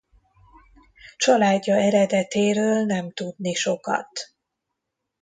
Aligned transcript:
Családja 1.17 1.75
eredetéről 1.75 2.85
nem 2.85 3.11
tudni 3.13 3.53
sokat. 3.53 4.19